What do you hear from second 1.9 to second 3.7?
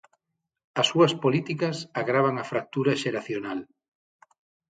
agravan a fractura xeracional.